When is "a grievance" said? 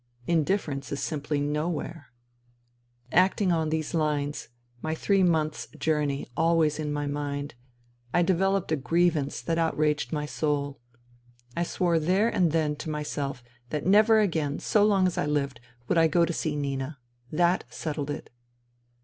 8.71-9.43